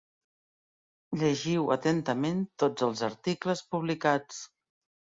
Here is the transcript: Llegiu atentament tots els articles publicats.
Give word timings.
Llegiu 1.23 1.69
atentament 1.77 2.43
tots 2.65 2.89
els 2.89 3.07
articles 3.13 3.67
publicats. 3.77 4.47